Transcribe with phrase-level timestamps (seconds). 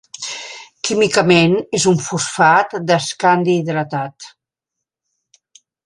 [0.87, 4.31] Químicament és un fosfat d'escandi hidratat.